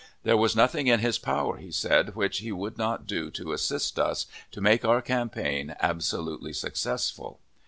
[0.23, 3.99] There was nothing in his power, he said, which he would not do to assist
[3.99, 7.39] us, to make our campaign absolutely successful.